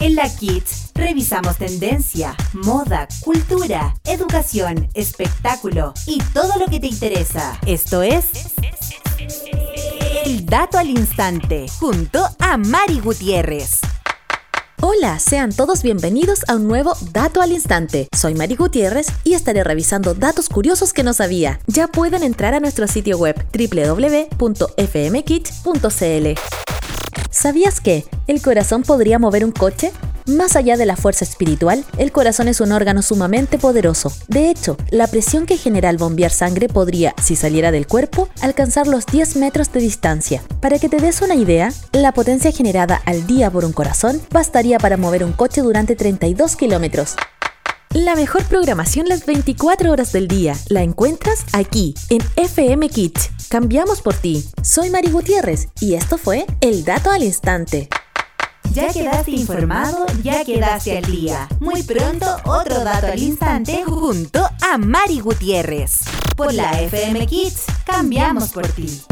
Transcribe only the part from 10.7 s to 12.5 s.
al Instante, junto